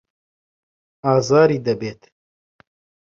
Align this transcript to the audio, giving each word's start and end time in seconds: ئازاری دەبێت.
ئازاری 1.05 1.57
دەبێت. 1.65 2.01